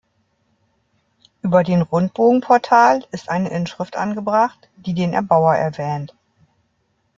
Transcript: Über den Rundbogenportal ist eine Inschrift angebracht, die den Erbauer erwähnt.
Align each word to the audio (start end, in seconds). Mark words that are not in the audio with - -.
Über 1.43 1.63
den 1.63 1.83
Rundbogenportal 1.83 3.05
ist 3.11 3.29
eine 3.29 3.49
Inschrift 3.51 3.97
angebracht, 3.97 4.67
die 4.77 4.95
den 4.95 5.13
Erbauer 5.13 5.53
erwähnt. 5.53 6.15